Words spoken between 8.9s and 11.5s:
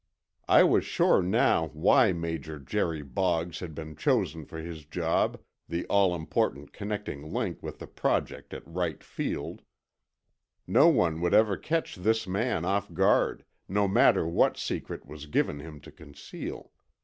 Field. No one would